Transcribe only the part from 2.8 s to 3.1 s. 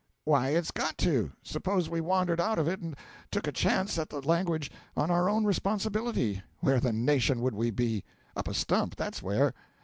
and